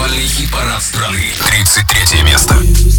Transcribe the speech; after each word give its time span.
танцевальный 0.00 0.26
хит-парад 0.26 0.82
страны. 0.82 1.32
33 1.46 2.22
место. 2.22 2.89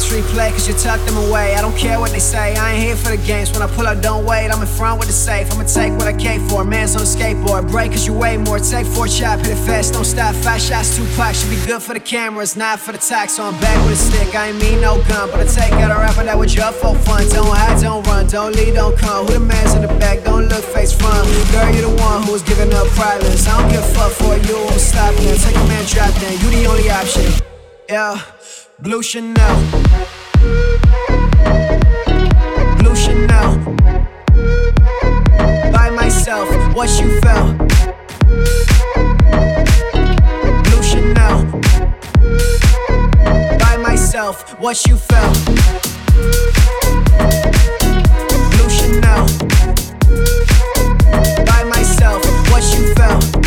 press 0.00 0.12
replay, 0.12 0.50
cause 0.52 0.68
you 0.68 0.74
tuck 0.74 1.04
them 1.06 1.16
away. 1.28 1.54
I 1.54 1.60
don't 1.60 1.76
care 1.76 1.98
what 1.98 2.10
they 2.10 2.18
say, 2.18 2.54
I 2.56 2.72
ain't 2.72 2.82
here 2.82 2.96
for 2.96 3.16
the 3.16 3.22
games. 3.26 3.52
When 3.52 3.62
I 3.62 3.66
pull 3.66 3.86
up, 3.86 4.00
don't 4.02 4.24
wait, 4.24 4.50
I'm 4.50 4.60
in 4.60 4.66
front 4.66 4.98
with 4.98 5.08
the 5.08 5.14
safe. 5.14 5.50
I'ma 5.52 5.64
take 5.64 5.92
what 5.92 6.06
I 6.06 6.16
came 6.16 6.48
for. 6.48 6.64
Man's 6.64 6.96
on 6.96 7.02
a 7.02 7.04
skateboard, 7.04 7.70
break 7.70 7.92
cause 7.92 8.06
you 8.06 8.14
weigh 8.14 8.36
more. 8.36 8.58
Take 8.58 8.86
four 8.86 9.06
chop, 9.06 9.40
hit 9.40 9.48
it 9.48 9.66
fast, 9.66 9.94
don't 9.94 10.04
stop. 10.04 10.34
Five 10.36 10.60
shots, 10.60 10.96
two 10.96 11.04
packs, 11.16 11.40
should 11.40 11.50
be 11.50 11.60
good 11.66 11.82
for 11.82 11.94
the 11.94 12.00
cameras, 12.00 12.56
not 12.56 12.78
for 12.78 12.92
the 12.92 12.98
tax. 12.98 13.34
So 13.34 13.44
I'm 13.44 13.58
back 13.60 13.76
with 13.84 13.94
a 13.94 13.96
stick, 13.96 14.34
I 14.34 14.48
ain't 14.48 14.60
mean 14.60 14.80
no 14.80 15.02
gun. 15.08 15.30
But 15.30 15.40
I 15.40 15.46
take 15.46 15.72
out 15.72 15.90
a 15.90 15.98
rapper 15.98 16.24
that 16.24 16.38
was 16.38 16.54
you 16.54 16.62
for 16.72 16.94
fun. 17.06 17.28
Don't 17.28 17.46
hide, 17.46 17.80
don't 17.82 18.06
run, 18.06 18.26
don't 18.26 18.54
leave, 18.54 18.74
don't 18.74 18.96
come. 18.96 19.26
Who 19.26 19.34
the 19.34 19.40
man's 19.40 19.74
in 19.74 19.82
the 19.82 19.92
back, 19.98 20.24
don't 20.24 20.48
look 20.48 20.64
face 20.64 20.92
front. 20.92 21.26
Girl, 21.52 21.70
you 21.74 21.82
the 21.82 21.94
one 22.02 22.22
who's 22.22 22.42
giving 22.42 22.72
up 22.72 22.86
violence. 22.88 23.46
I 23.46 23.60
don't 23.60 23.70
give 23.70 23.82
a 23.82 23.94
fuck 23.94 24.12
for 24.12 24.36
you, 24.36 24.56
I'm 24.56 24.78
stopping. 24.78 25.36
Take 25.36 25.56
a 25.56 25.64
man, 25.66 25.84
drop 25.86 26.12
down, 26.20 26.32
you 26.32 26.48
the 26.50 26.66
only 26.66 26.90
option. 26.90 27.32
Yeah. 27.88 28.39
Blue 28.82 29.02
Chanel. 29.02 29.56
Blue 32.78 32.96
Chanel. 32.96 33.58
By 35.70 35.90
myself, 35.90 36.48
what 36.74 36.88
you 36.98 37.20
felt. 37.20 37.58
Blue 40.64 40.82
Chanel. 40.82 41.44
By 43.58 43.76
myself, 43.76 44.58
what 44.58 44.86
you 44.86 44.96
felt. 44.96 45.44
Blue 48.50 48.70
Chanel. 48.70 49.26
By 51.44 51.64
myself, 51.64 52.24
what 52.50 52.64
you 52.74 52.94
felt. 52.94 53.39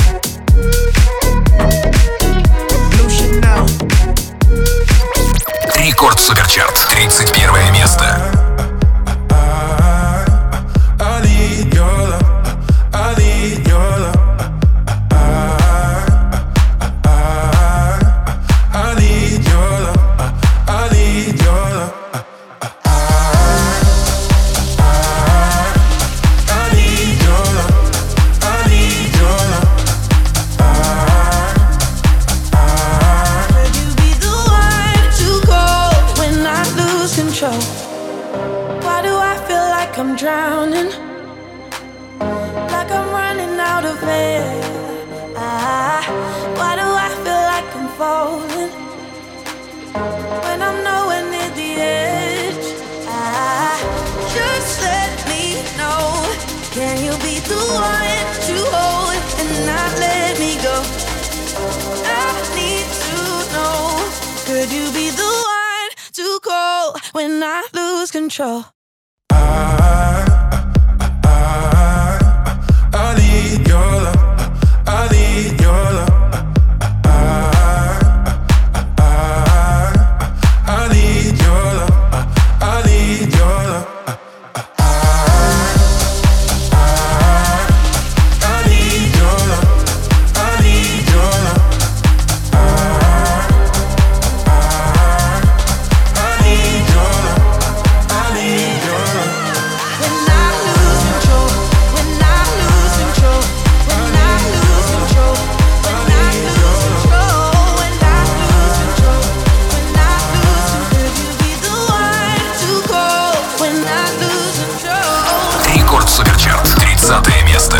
20 117.21 117.45
место. 117.45 117.77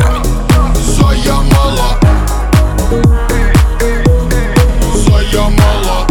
Зоя 0.76 1.34
мало. 1.54 1.98
Зоя 4.94 5.50
мало. 5.50 6.08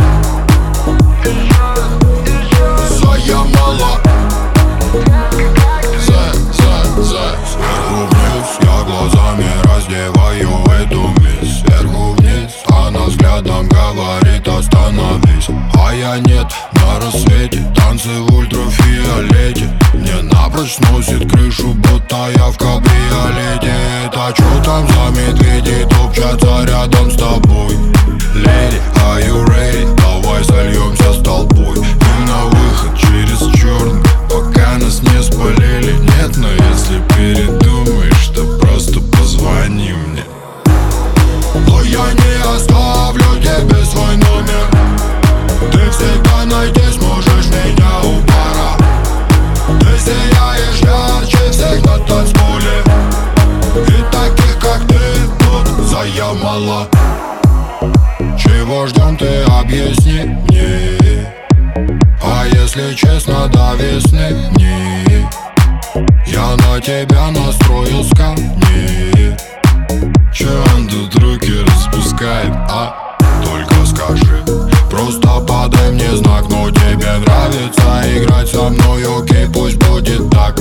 Зоя 2.88 3.44
мало. 3.54 4.00
За, 6.04 6.32
за, 6.52 7.02
за. 7.02 7.36
Сверху 7.46 8.08
вниз 8.10 8.58
я 8.60 8.82
глазами 8.82 9.46
раздеваю 9.62 10.64
эту 10.80 11.14
мисс. 11.20 11.60
Сверху 11.60 12.14
вниз 12.14 12.50
она 12.69 13.04
взглядом 13.04 13.69
говорит 13.69 14.48
остановись, 14.48 15.48
а 15.78 15.94
я 15.94 16.19
нет 16.19 16.48
рассвете 17.12 17.62
Танцы 17.75 18.09
в 18.09 18.35
ультрафиолете 18.35 19.69
Мне 19.94 20.23
напрочь 20.23 20.75
сносит 20.75 21.31
крышу, 21.31 21.75
будто 21.75 22.31
я 22.37 22.47
в 22.47 22.56
кабриолете 22.56 23.73
Это 24.06 24.32
чё 24.37 24.44
там 24.64 24.87
за 24.88 25.20
медведи 25.20 25.87
топчатся 25.91 26.64
рядом 26.64 27.11
с 27.11 27.17
тобой? 27.17 27.76
Леди, 28.35 28.81
are 29.06 29.20
you 29.26 29.44
ready? 29.47 29.97
Давай 29.97 30.44
сольемся 30.44 31.12
с 31.12 31.23
толпой 31.23 31.79
Мы 31.79 32.26
на 32.26 32.44
выход 32.47 32.99
через 32.99 33.38
черный 33.61 34.01
мало. 56.52 56.87
Чего 58.38 58.87
ждем, 58.87 59.16
ты 59.16 59.43
объясни 59.44 60.37
мне. 60.49 61.26
А 62.22 62.44
если 62.46 62.94
честно, 62.94 63.49
до 63.49 63.75
весны 63.75 64.50
мне 64.52 65.28
Я 66.26 66.54
на 66.56 66.81
тебя 66.81 67.31
настроил 67.31 68.04
скамни 68.04 69.37
Че 70.32 70.49
он 70.75 70.88
тут 70.88 71.14
руки 71.16 71.52
распускает, 71.66 72.52
а? 72.70 73.16
Только 73.44 73.87
скажи. 73.87 74.44
Просто 74.90 75.28
подай 75.40 75.90
мне 75.90 76.14
знак, 76.16 76.44
но 76.50 76.70
тебе 76.70 77.19
нравится 77.26 78.02
играть 78.14 78.48
со 78.48 78.69
мной, 78.69 79.02
окей, 79.05 79.46
пусть 79.52 79.76
будет 79.76 80.31
так. 80.31 80.56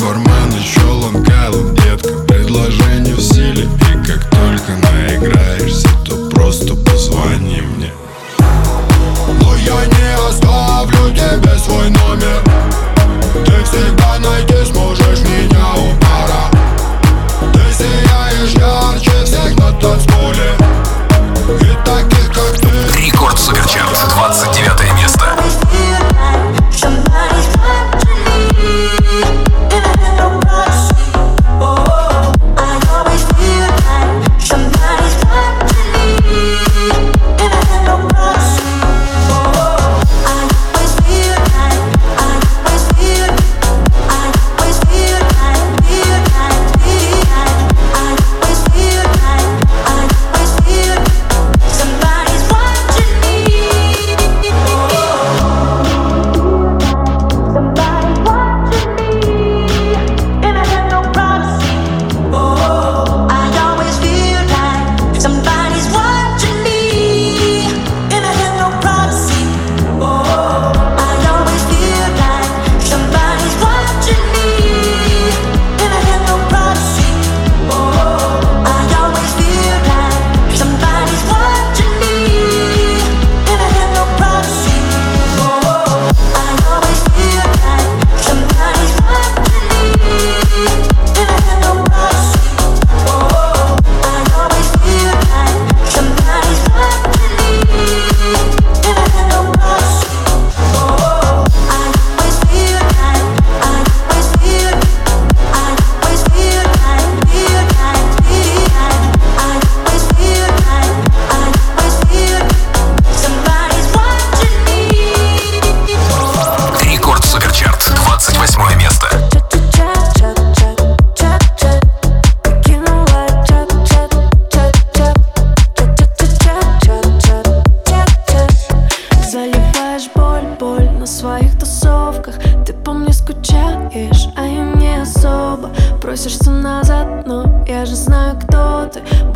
Бармен 0.00 0.58
еще 0.58 0.84
ломкайлом, 0.86 1.74
детка, 1.76 2.14
предложение 2.26 3.14
в 3.14 3.20
силе 3.20 3.68
наиграешься, 4.76 5.88
то 6.04 6.28
просто 6.30 6.74
позвони 6.74 7.60
мне. 7.60 7.92
Но 9.40 9.54
я 9.56 9.86
не 9.86 10.28
оставлю 10.28 11.10
тебе 11.14 11.58
свой 11.58 11.90
номер. 11.90 12.83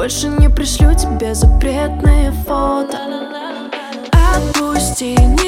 больше 0.09 0.29
не 0.29 0.49
пришлю 0.49 0.95
тебе 0.95 1.35
запретные 1.35 2.33
фото. 2.47 2.97
Отпусти, 4.35 5.15
не 5.21 5.48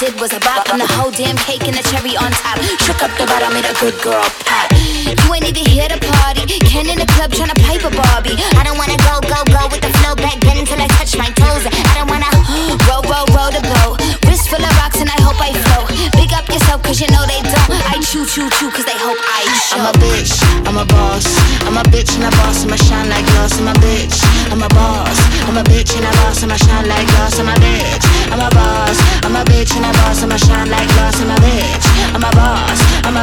did 0.00 0.18
was 0.20 0.32
a 0.32 0.40
bop. 0.40 0.68
And 0.70 0.80
the 0.80 0.86
whole 0.94 1.10
damn 1.10 1.36
cake 1.36 1.64
and 1.66 1.76
the 1.76 1.82
cherry 1.90 2.16
on 2.16 2.30
top. 2.32 2.58
Shook 2.82 3.02
up 3.02 3.10
the 3.18 3.26
bottom, 3.26 3.52
made 3.52 3.64
a 3.64 3.74
good 3.80 4.00
girl 4.02 4.43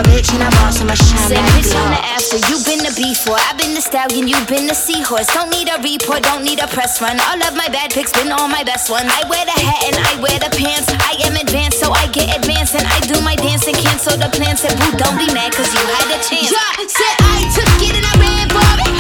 a 0.02 0.04
bitch 0.10 0.34
and 0.34 0.42
I 0.42 0.50
bought 0.58 0.74
some 0.74 0.90
a 0.90 0.96
shine. 0.98 1.30
Say 1.30 1.42
bitch, 1.54 1.74
on 1.78 1.90
the 1.94 2.02
after, 2.02 2.38
you 2.50 2.58
been 2.66 2.82
the 2.82 2.94
before. 2.98 3.38
I've 3.38 3.58
been 3.58 3.74
the 3.74 3.82
stallion, 3.82 4.28
you 4.28 4.38
been 4.50 4.66
the 4.66 4.74
seahorse. 4.74 5.28
Don't 5.34 5.50
need 5.54 5.70
a 5.70 5.78
report, 5.78 6.24
don't 6.24 6.44
need 6.44 6.60
a 6.60 6.68
press 6.68 7.02
run. 7.02 7.20
All 7.30 7.40
of 7.42 7.54
my 7.54 7.70
bad 7.70 7.94
pics 7.94 8.12
been 8.12 8.32
all 8.32 8.48
my 8.48 8.64
best 8.64 8.90
ones. 8.90 9.08
I 9.08 9.22
wear 9.30 9.46
the 9.46 9.58
hat 9.58 9.82
and 9.86 9.96
I 9.98 10.12
wear 10.22 10.38
the 10.42 10.52
pants. 10.58 10.90
I 10.90 11.22
am 11.26 11.36
advanced, 11.38 11.80
so 11.80 11.92
I 11.92 12.08
get 12.10 12.34
advanced. 12.36 12.76
And 12.76 12.86
I 12.86 13.00
do 13.06 13.22
my 13.22 13.36
dance 13.36 13.68
and 13.68 13.78
cancel 13.78 14.18
the 14.18 14.30
plans. 14.34 14.66
And 14.66 14.74
boo, 14.80 14.98
don't 14.98 15.18
be 15.18 15.30
mad, 15.34 15.54
cause 15.54 15.70
you 15.70 15.84
had 15.86 16.10
a 16.10 16.20
chance. 16.24 16.50
Yeah, 16.50 16.72
said 16.88 17.16
I 17.22 17.40
took 17.54 17.72
it 17.86 17.94
and 17.96 18.06
I 18.06 18.14
ran 18.18 18.48
for 18.50 18.70
it. 18.86 18.91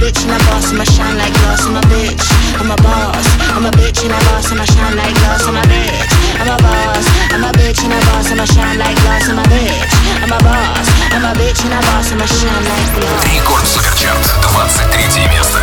bitch 0.00 0.24
and 0.24 0.32
a 0.32 0.38
boss, 0.48 0.72
and 0.72 0.80
I 0.80 0.84
shine 0.84 1.16
like 1.18 1.32
glass. 1.44 1.66
I'm 1.68 1.76
a 1.76 1.82
bitch, 1.92 2.24
I'm 2.58 2.70
a 2.72 2.76
boss. 2.80 3.26
I'm 3.52 3.66
a 3.66 3.70
bitch 3.76 4.00
and 4.02 4.12
a 4.12 4.18
boss, 4.32 4.50
and 4.50 4.60
I 4.60 4.64
shine 4.64 4.96
like 4.96 5.14
glass. 5.20 5.44
I'm 5.46 5.56
a 5.56 5.62
bitch, 5.68 6.10
I'm 6.40 6.48
a 6.48 6.56
boss. 6.64 7.04
I'm 7.30 7.44
a 7.44 7.52
bitch 7.52 7.84
and 7.84 7.92
a 7.92 8.00
boss, 8.08 8.30
and 8.32 8.40
I 8.40 8.46
shine 8.46 8.78
like 8.80 8.96
glass. 9.04 9.28
I'm 9.28 9.38
a 9.38 9.44
bitch, 9.52 9.92
I'm 10.24 10.32
a 10.32 10.38
boss. 10.40 10.88
I'm 11.12 11.24
a 11.24 11.32
bitch 11.36 11.60
and 11.64 11.74
a 11.76 11.80
boss, 11.92 12.10
and 12.12 12.22
I 12.22 12.26
shine 12.26 12.64
like 12.64 12.90
glass. 12.96 13.24
Рекорд 13.28 13.66
Суперчарт, 13.68 14.24
23 14.40 15.28
место. 15.28 15.60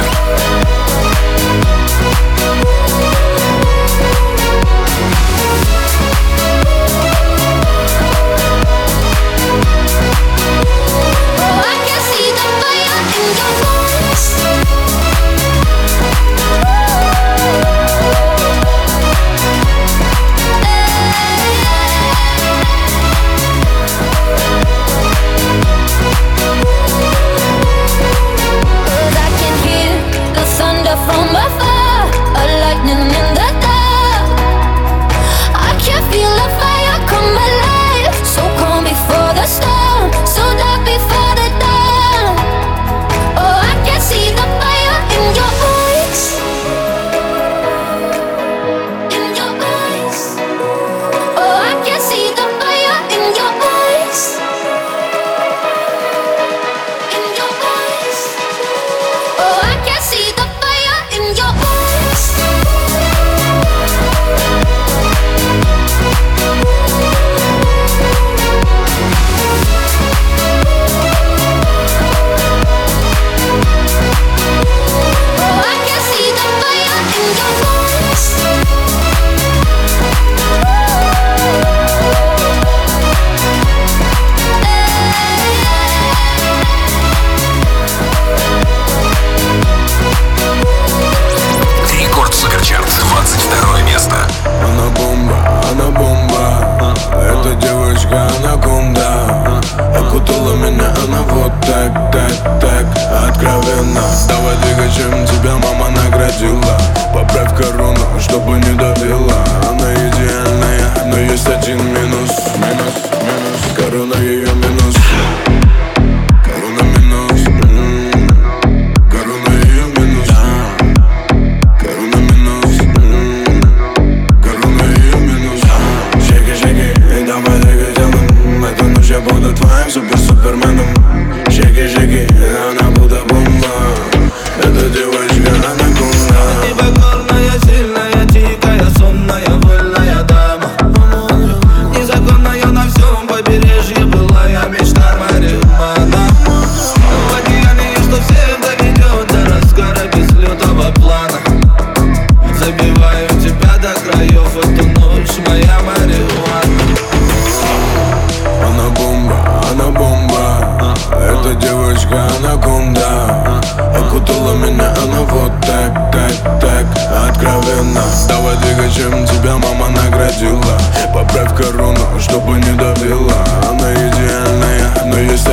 Мама 169.58 169.90
наградила. 169.90 170.78
Поправь 171.14 171.56
корону, 171.56 172.20
чтобы 172.20 172.58
не 172.58 172.72
давила. 172.78 173.34
Она 173.68 173.92
идеальная, 173.94 175.06
но 175.06 175.18
есть 175.20 175.47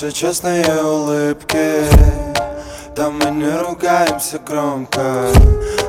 Наши 0.00 0.14
честные 0.14 0.64
улыбки. 0.82 1.84
Там 2.96 3.18
мы 3.18 3.30
не 3.32 3.50
ругаемся 3.58 4.38
громко. 4.38 5.28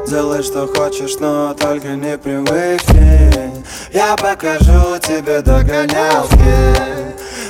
Делай, 0.06 0.43
что 0.43 0.67
хочешь, 0.67 1.15
но 1.21 1.54
только 1.54 1.88
не 1.89 2.17
привыкни. 2.17 3.63
Я 3.93 4.17
покажу 4.17 4.97
тебе 5.00 5.41
догонялки 5.41 6.36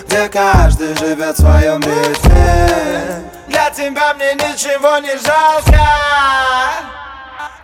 Где 0.06 0.30
каждый 0.30 0.95
живет 0.97 1.36
в 1.36 1.41
своем 1.41 1.80
ритме. 1.80 3.24
Для 3.47 3.71
тебя 3.71 4.13
мне 4.13 4.36
ничего 4.36 5.00
не 5.00 5.17
жалко 5.17 6.90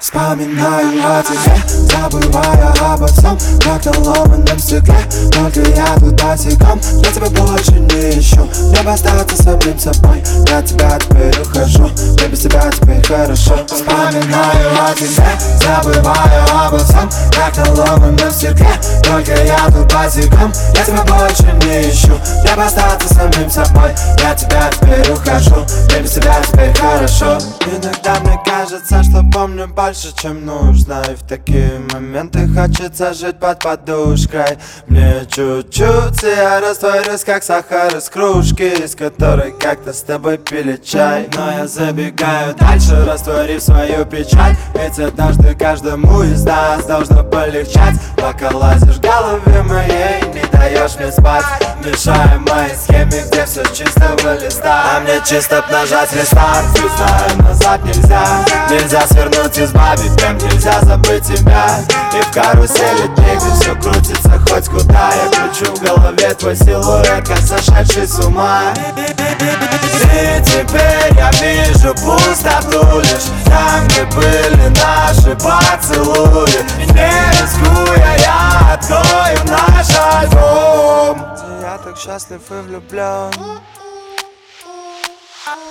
Вспоминаю 0.08 1.04
о 1.04 1.22
тебе, 1.22 1.62
забывая 1.92 2.74
обо 2.80 3.08
всем 3.08 3.38
Как 3.62 3.84
на 3.84 4.10
ломаном 4.10 4.58
стекле, 4.58 4.96
только 5.34 5.60
я 5.72 5.96
тут 5.96 6.14
босиком 6.24 6.80
Я 7.04 7.12
тебя 7.12 7.30
больше 7.30 7.72
не 7.74 8.18
ищу, 8.18 8.48
мне 8.70 8.82
бы 8.84 8.92
остаться 8.92 9.44
самим 9.44 9.78
собой 9.78 10.24
Я 10.48 10.62
тебя 10.62 10.98
теперь 10.98 11.38
ухожу, 11.42 11.90
мне 11.90 12.28
без 12.30 12.40
тебя 12.40 12.72
теперь 12.72 13.06
хорошо. 13.06 13.58
Вспоминаю 13.68 14.70
о 14.80 14.94
тебе, 14.94 15.28
забывая 15.60 16.46
обо 16.54 16.78
всем 16.78 17.10
Как 17.36 17.58
на 17.58 17.74
ломаном 17.74 18.32
стекле, 18.32 18.72
только 19.04 19.44
я 19.44 19.66
тут 19.66 19.94
босиком 19.94 20.54
Я 20.74 20.86
тебя 20.86 21.04
больше 21.04 21.52
не 21.66 21.90
ищу, 21.90 22.18
мне 22.44 22.56
бы 22.56 22.64
остаться 22.64 23.14
самим 23.14 23.52
собой 23.52 23.94
Я 24.24 24.34
тебя 24.36 24.70
теперь 24.72 25.12
ухожу, 25.12 25.66
мне 25.90 26.00
без 26.00 26.12
тебя 26.12 26.42
теперь 26.50 26.74
хорошо. 26.78 27.38
Иногда 27.66 28.20
мне 28.22 28.40
кажется, 28.46 29.04
что 29.04 29.22
помню 29.34 29.68
больше 29.68 29.97
больше, 29.98 30.16
чем 30.22 30.46
нужно. 30.46 31.02
И 31.12 31.16
в 31.16 31.28
такие 31.28 31.72
моменты 31.94 32.48
хочется 32.48 33.14
жить 33.14 33.40
под 33.40 33.60
подушкой. 33.60 34.58
Мне 34.88 35.26
чуть-чуть, 35.30 36.24
и 36.24 36.28
я 36.28 36.60
растворюсь, 36.60 37.24
как 37.24 37.44
сахар 37.44 37.96
из 37.98 38.10
кружки 38.10 38.84
Из 38.84 38.96
которой 38.96 39.52
как-то 39.52 39.94
с 39.94 40.02
тобой 40.02 40.38
пили 40.38 40.78
чай. 40.78 41.28
Но 41.36 41.52
я 41.52 41.68
забегаю 41.68 42.54
дальше, 42.56 43.06
растворив 43.06 43.62
свою 43.62 44.06
печаль 44.06 44.56
Ведь 44.76 45.00
однажды 45.00 45.56
каждому 45.56 46.24
из 46.24 46.44
нас 46.44 46.86
должно 46.86 47.24
полегчать. 47.24 47.96
Пока 48.18 48.56
лазишь 48.56 48.98
в 48.98 49.02
голове 49.02 49.64
моей, 49.64 50.22
не 50.34 50.46
даешь 50.52 50.96
мне 51.00 51.12
спать. 51.12 51.46
Мешая 51.84 52.40
моей 52.40 52.76
схеме, 52.76 53.24
где 53.28 53.46
все 53.46 53.64
чисто 53.74 54.16
листа 54.42 54.98
А 54.98 55.00
мне 55.00 55.22
чисто 55.26 55.64
нажать 55.72 56.14
рестарт, 56.14 56.66
знаю, 56.98 57.44
назад 57.44 57.84
нельзя. 57.86 58.46
Нельзя 58.70 59.08
свернуть 59.08 59.58
из 59.58 59.72
избавить 59.78 60.16
Прям 60.18 60.38
нельзя 60.38 60.82
забыть 60.82 61.24
тебя. 61.24 61.80
И 62.14 62.22
в 62.22 62.32
карусели 62.32 63.08
где 63.16 63.38
все 63.60 63.76
крутится 63.76 64.40
хоть 64.48 64.68
куда. 64.68 65.12
Я 65.14 65.30
кручу 65.30 65.74
в 65.74 65.82
голове 65.82 66.34
твой 66.34 66.56
силуэт, 66.56 67.28
как 67.28 67.40
сошедший 67.40 68.08
с 68.08 68.20
ума. 68.20 68.74
И 68.98 70.42
теперь 70.44 71.14
я 71.16 71.32
вижу 71.32 71.94
пустоту 71.94 73.00
лишь 73.00 73.28
Там, 73.46 73.88
где 73.88 74.04
были 74.16 74.68
наши 74.80 75.36
поцелуи. 75.36 76.66
Не 76.78 77.42
рискуя, 77.42 78.18
я 78.20 78.74
открою 78.74 79.38
наш 79.46 79.88
альбом. 79.96 81.26
Я 81.62 81.78
так 81.84 81.98
счастлив 81.98 82.42
и 82.50 82.62
влюблен 82.68 83.32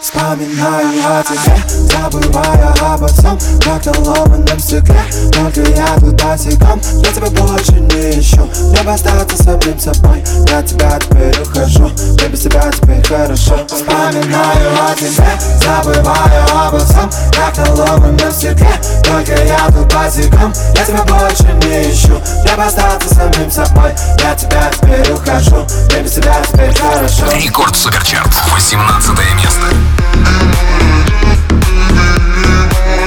Вспоминаю 0.01 1.01
о 1.07 1.23
тебе, 1.23 1.57
забывая 1.89 2.75
обо 2.83 3.09
всем 3.09 3.39
Как 3.65 3.85
на 3.87 4.01
ломаном 4.01 4.59
стекле, 4.59 5.01
только 5.33 5.63
я 5.71 5.87
тут 5.99 6.23
босиком. 6.23 6.81
Я 7.03 7.13
тебя 7.13 7.31
больше 7.31 7.73
не 7.73 8.21
ищу, 8.21 8.49
мне 8.71 8.83
бы 8.83 8.93
остаться 8.93 9.43
самим 9.43 9.79
собой. 9.81 10.23
Я 10.49 10.63
тебя 10.63 10.99
теперь 10.99 11.41
ухожу, 11.41 11.89
мне 11.89 12.29
без 12.29 12.41
тебя 12.41 12.71
теперь 12.71 13.07
хорошо. 13.07 13.67
Вспоминаю 13.67 14.71
о 14.81 14.95
тебе, 14.95 15.39
забываю 15.63 16.45
обо 16.67 16.79
всем 16.79 17.11
Как 17.33 17.57
на 17.57 17.75
ломаном 17.75 18.33
стекле, 18.33 18.79
только 19.03 19.43
я 19.45 19.67
тут 19.69 19.93
босиком. 19.93 20.53
Я 20.75 20.85
тебя 20.85 21.03
больше 21.05 21.53
не 21.63 21.91
ищу, 21.91 22.21
мне 22.45 22.55
бы 22.55 22.65
остаться 22.65 23.15
самим 23.15 23.51
собой. 23.51 23.93
Я 24.19 24.35
тебя 24.35 24.71
теперь 24.73 25.13
ухожу, 25.13 25.67
мне 25.91 26.03
без 26.03 26.13
тебя 26.13 26.43
теперь 26.47 26.75
хорошо. 26.75 27.25
Рекорд 27.35 27.77
Суперчарт, 27.77 28.35
18 28.53 29.11
место 29.37 29.67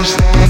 Stop. 0.10 0.49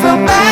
feel 0.00 0.16
bad. 0.26 0.45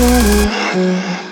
Mm-hmm. 0.00 1.27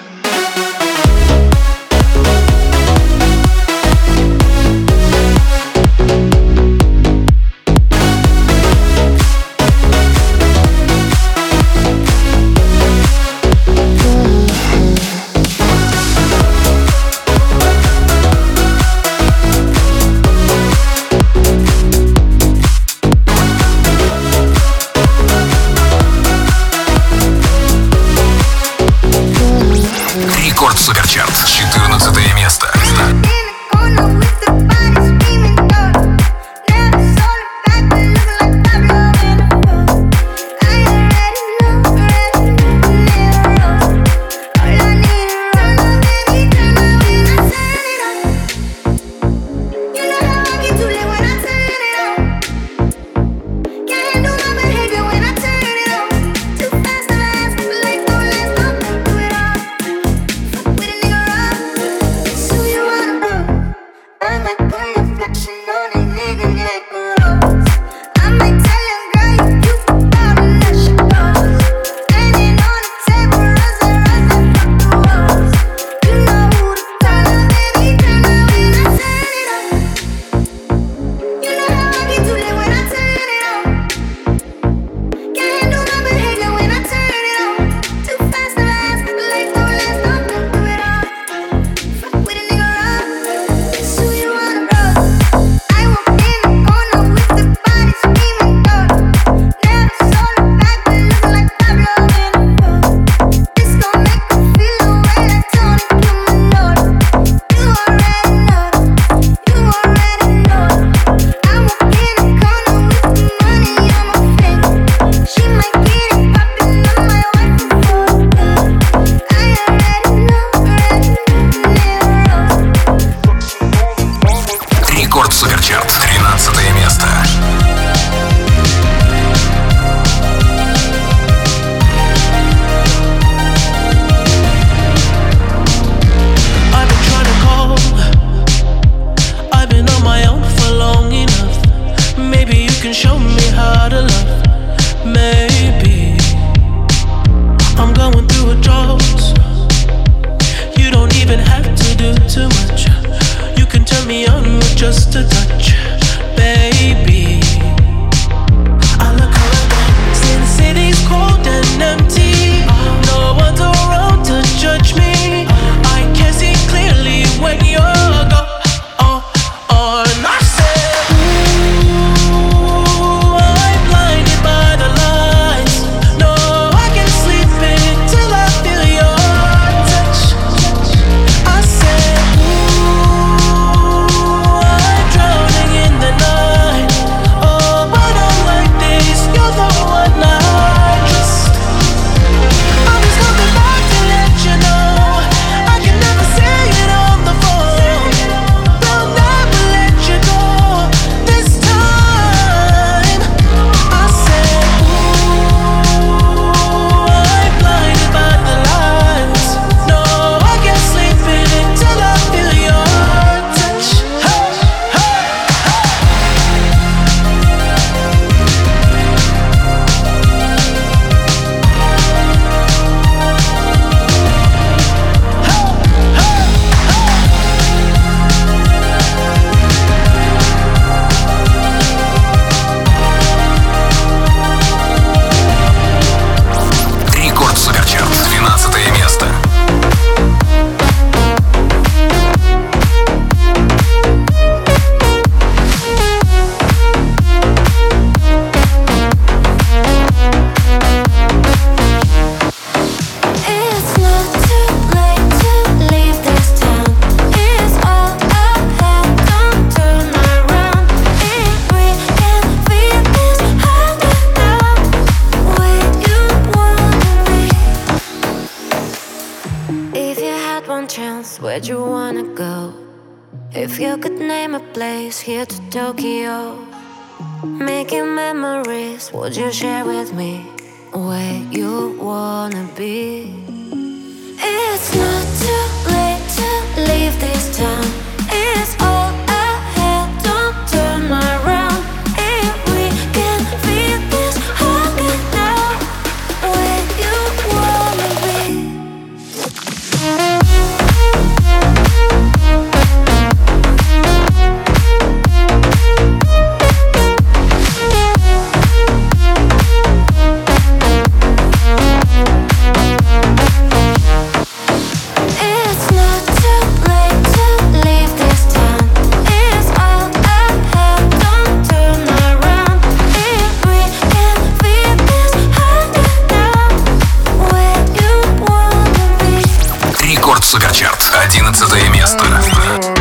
Суперчарт. 330.57 331.13
11 331.13 331.91
место. 331.91 332.96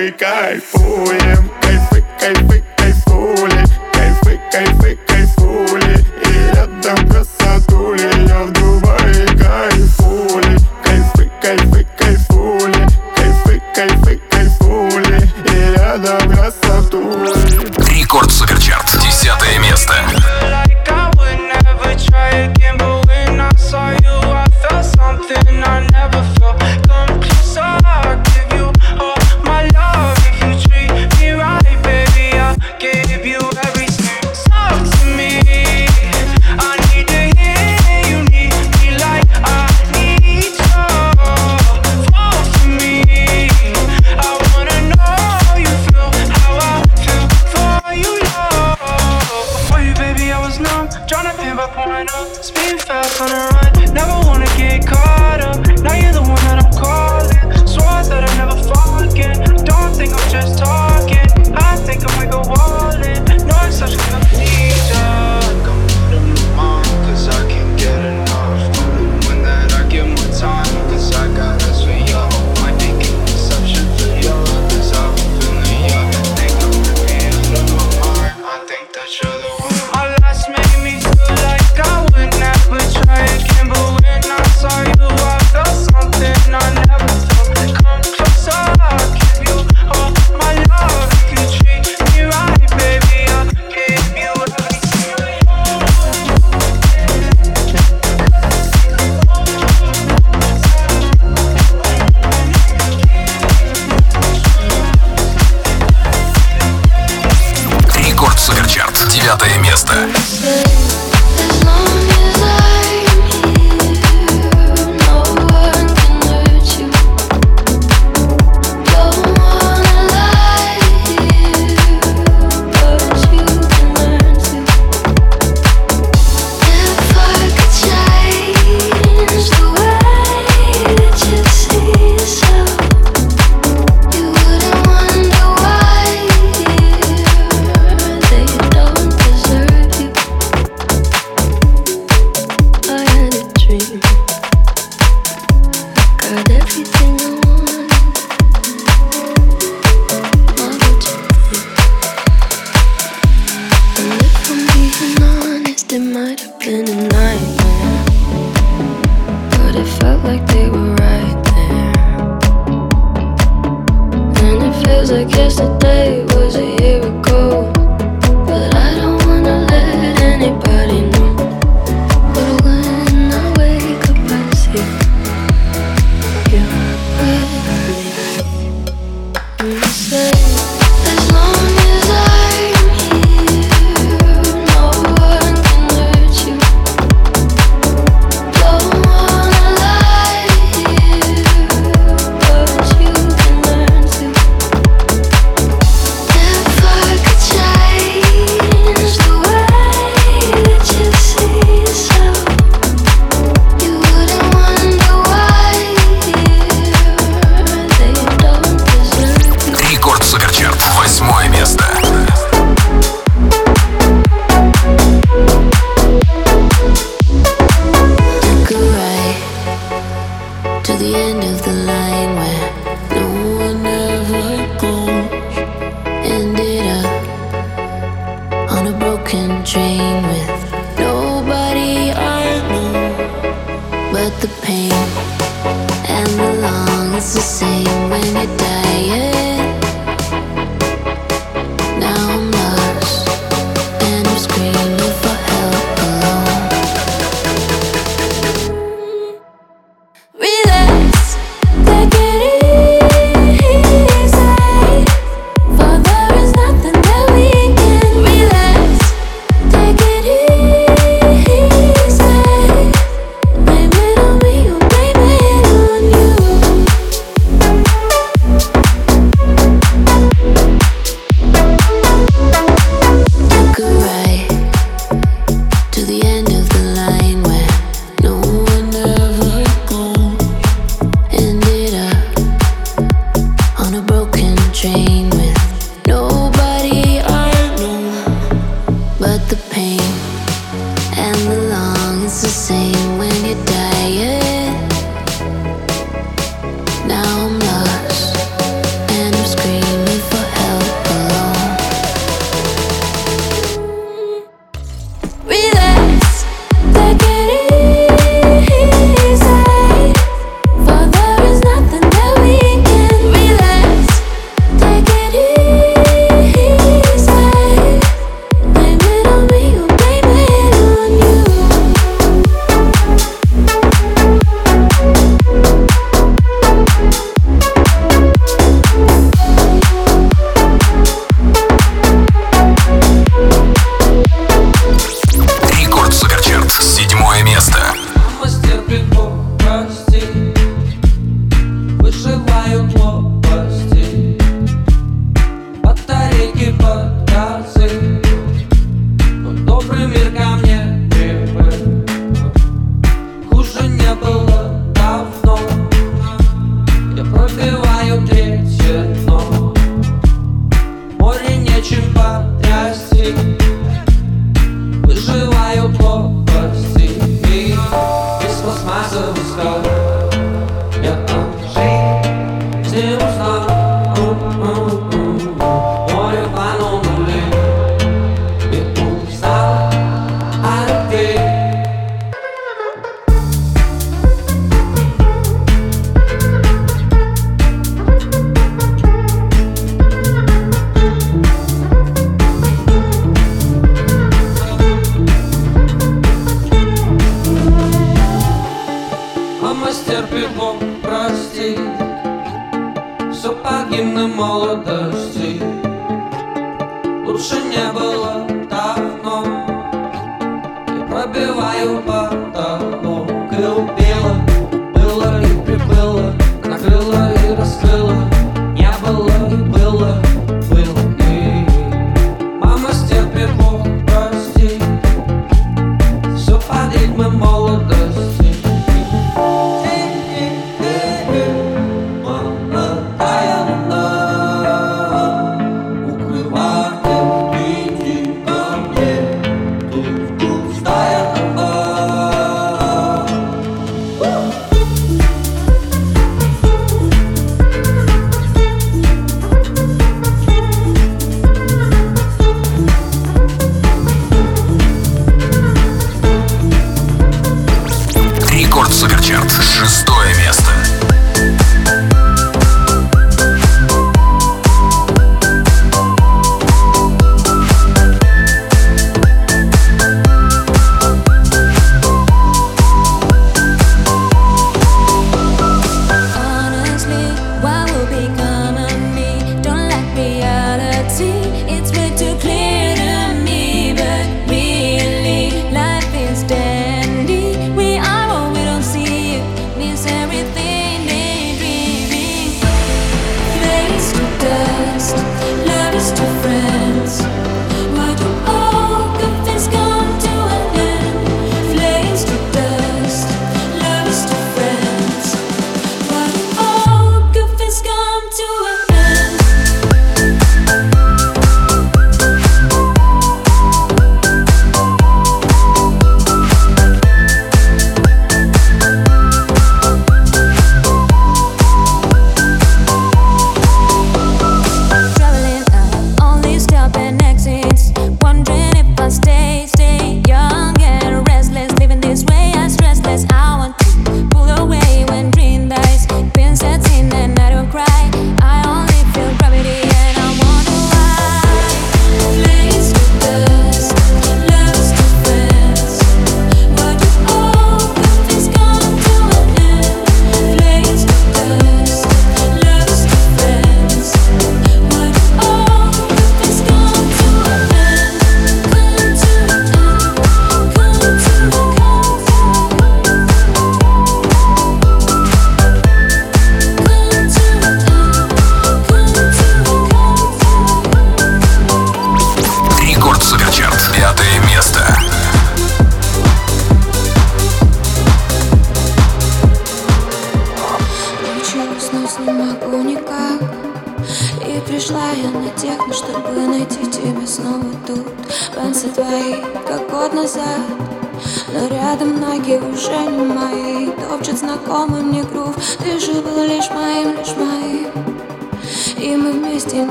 кайфы, 0.00 0.10
кайфуем 0.12 1.50
Кайфы, 1.60 2.04
кайфы, 2.18 2.64
кайфули 2.78 3.64
Кайфы, 3.92 4.40
кайфы, 4.50 4.98
кайфули 5.06 5.79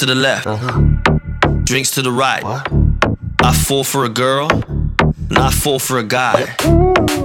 to 0.00 0.06
the 0.06 0.14
left, 0.14 0.46
uh-huh. 0.46 0.80
drinks 1.64 1.90
to 1.90 2.00
the 2.00 2.10
right. 2.10 2.42
What? 2.42 2.66
I 3.42 3.52
fall 3.52 3.84
for 3.84 4.06
a 4.06 4.08
girl, 4.08 4.48
and 4.50 5.36
I 5.36 5.50
fall 5.50 5.78
for 5.78 5.98
a 5.98 6.02
guy. 6.02 6.54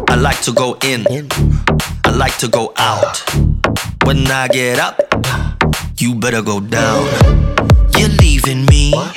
I 0.09 0.15
like 0.15 0.41
to 0.41 0.51
go 0.51 0.77
in, 0.83 1.07
I 2.03 2.11
like 2.11 2.37
to 2.39 2.49
go 2.49 2.73
out. 2.75 3.23
When 4.03 4.27
I 4.27 4.49
get 4.49 4.77
up, 4.77 4.99
you 5.99 6.15
better 6.15 6.41
go 6.41 6.59
down. 6.59 7.05
You're 7.97 8.09
leaving 8.09 8.65
me, 8.65 8.91
what? 8.91 9.15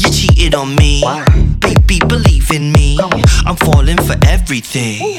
you 0.00 0.10
cheated 0.10 0.54
on 0.54 0.74
me. 0.74 1.02
Why? 1.02 1.26
Baby, 1.60 1.98
believe 2.08 2.50
in 2.52 2.72
me, 2.72 2.98
I'm 3.44 3.56
falling 3.56 3.98
for 3.98 4.16
everything. 4.26 5.18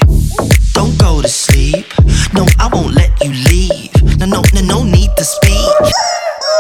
Don't 0.74 0.98
go 0.98 1.22
to 1.22 1.28
sleep, 1.28 1.86
no, 2.34 2.48
I 2.58 2.68
won't 2.74 2.96
let 2.96 3.12
you 3.24 3.30
leave. 3.30 4.18
No, 4.18 4.26
no, 4.26 4.42
no, 4.56 4.62
no 4.62 4.84
need 4.84 5.12
to 5.18 5.24
speak. 5.24 6.09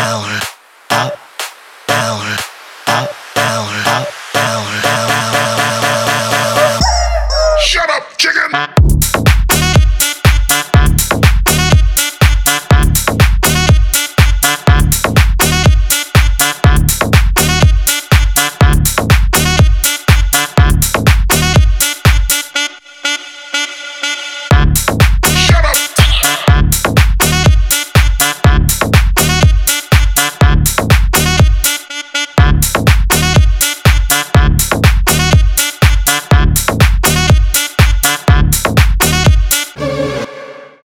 power. 0.00 0.49